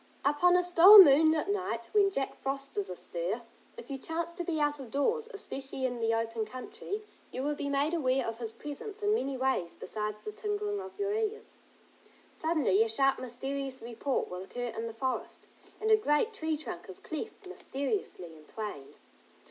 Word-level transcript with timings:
Upon 0.25 0.55
a 0.55 0.63
still 0.63 0.97
moonlit 0.97 1.47
night, 1.47 1.89
when 1.93 2.09
Jack 2.09 2.33
Frost 2.33 2.75
is 2.75 2.89
astir, 2.89 3.43
if 3.77 3.91
you 3.91 3.99
chance 3.99 4.31
to 4.31 4.43
be 4.43 4.59
out 4.59 4.79
of 4.79 4.89
doors, 4.89 5.29
especially 5.31 5.85
in 5.85 5.99
the 5.99 6.11
open 6.11 6.43
country, 6.43 7.03
you 7.29 7.43
will 7.43 7.53
be 7.53 7.69
made 7.69 7.93
aware 7.93 8.25
of 8.25 8.39
his 8.39 8.51
presence 8.51 9.03
in 9.03 9.13
many 9.13 9.37
ways 9.37 9.75
besides 9.75 10.25
the 10.25 10.31
tingling 10.31 10.81
of 10.81 10.97
your 10.97 11.13
ears. 11.13 11.57
Suddenly 12.31 12.81
a 12.81 12.87
sharp 12.89 13.19
mysterious 13.19 13.79
report 13.79 14.27
will 14.27 14.41
occur 14.41 14.69
in 14.75 14.87
the 14.87 14.93
forest, 14.95 15.45
and 15.79 15.91
a 15.91 15.95
great 15.95 16.33
tree 16.33 16.57
trunk 16.57 16.89
is 16.89 16.97
cleft 16.97 17.45
mysteriously 17.45 18.33
in 18.35 18.45
twain. 18.45 18.95